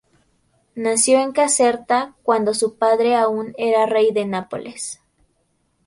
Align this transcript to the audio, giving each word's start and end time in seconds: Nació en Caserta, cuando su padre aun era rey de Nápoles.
Nació 0.73 1.19
en 1.21 1.31
Caserta, 1.31 2.15
cuando 2.23 2.55
su 2.55 2.75
padre 2.75 3.15
aun 3.15 3.53
era 3.59 3.85
rey 3.85 4.11
de 4.11 4.25
Nápoles. 4.25 4.99